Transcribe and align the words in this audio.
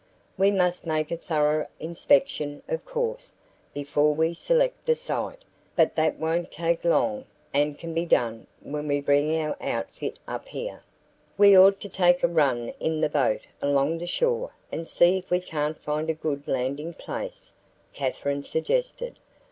We 0.35 0.49
must 0.49 0.87
make 0.87 1.11
a 1.11 1.15
thorough 1.15 1.67
inspection, 1.79 2.63
of 2.67 2.83
course, 2.85 3.35
before 3.71 4.15
we 4.15 4.33
select 4.33 4.89
a 4.89 4.95
site, 4.95 5.43
but 5.75 5.95
that 5.95 6.17
won't 6.17 6.51
take 6.51 6.83
long 6.83 7.25
and 7.53 7.77
can 7.77 7.93
be 7.93 8.07
done 8.07 8.47
when 8.61 8.87
we 8.87 8.99
bring 8.99 9.37
our 9.39 9.55
outfit 9.61 10.17
up 10.27 10.47
here." 10.47 10.81
"We 11.37 11.55
ought 11.55 11.79
to 11.81 11.87
take 11.87 12.23
a 12.23 12.27
run 12.27 12.69
in 12.79 12.99
the 12.99 13.09
boat 13.09 13.45
along 13.61 13.99
the 13.99 14.07
shore 14.07 14.55
and 14.71 14.87
see 14.87 15.19
if 15.19 15.29
we 15.29 15.39
can't 15.39 15.77
find 15.77 16.09
a 16.09 16.15
good 16.15 16.47
landing 16.47 16.95
place," 16.95 17.51
Katherine 17.93 18.41
suggested. 18.41 19.19